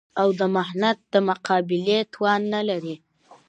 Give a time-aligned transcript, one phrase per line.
[0.21, 2.95] او د محنت د مقابلې توان نه لري